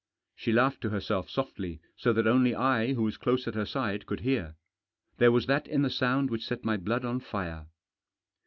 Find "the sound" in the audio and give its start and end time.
5.83-6.31